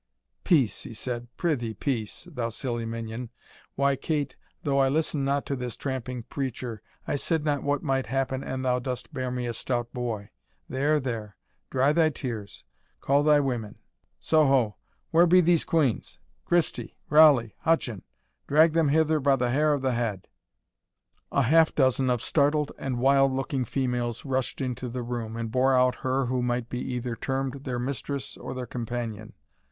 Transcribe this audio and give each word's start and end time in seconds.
"Peace," 0.43 0.81
he 0.81 0.95
said, 0.95 1.27
"prithee, 1.37 1.75
peace, 1.75 2.27
thou 2.31 2.49
silly 2.49 2.87
minion 2.87 3.29
why, 3.75 3.95
Kate, 3.95 4.35
though 4.63 4.79
I 4.79 4.89
listen 4.89 5.23
not 5.23 5.45
to 5.45 5.55
this 5.55 5.77
tramping 5.77 6.23
preacher, 6.23 6.81
I 7.07 7.15
said 7.15 7.45
not 7.45 7.61
what 7.61 7.83
might 7.83 8.07
happen 8.07 8.43
an 8.43 8.63
thou 8.63 8.79
dost 8.79 9.13
bear 9.13 9.29
me 9.29 9.45
a 9.45 9.53
stout 9.53 9.93
boy. 9.93 10.31
There 10.67 10.99
there 10.99 11.37
dry 11.69 11.93
thy 11.93 12.09
tears 12.09 12.63
Call 12.99 13.21
thy 13.21 13.39
women. 13.41 13.77
So 14.19 14.47
ho! 14.47 14.77
where 15.11 15.27
be 15.27 15.39
these 15.39 15.63
queans? 15.65 16.17
Christie 16.45 16.97
Rowley 17.11 17.53
Hutcheon 17.59 18.01
drag 18.47 18.73
them 18.73 18.89
hither 18.89 19.19
by 19.19 19.35
the 19.35 19.51
hair 19.51 19.71
of 19.71 19.83
the 19.83 19.93
head!" 19.93 20.27
A 21.31 21.43
half 21.43 21.75
dozen 21.75 22.09
of 22.09 22.23
startled 22.23 22.71
wild 22.79 23.33
looking 23.33 23.65
females 23.65 24.25
rushed 24.25 24.61
into 24.61 24.89
the 24.89 25.03
room, 25.03 25.37
and 25.37 25.51
bore 25.51 25.77
out 25.77 25.93
her 25.97 26.25
who 26.25 26.41
might 26.41 26.69
be 26.69 26.79
either 26.79 27.15
termed 27.15 27.65
their 27.65 27.77
mistress 27.77 28.35
or 28.35 28.55
their 28.55 28.65
companion. 28.65 29.33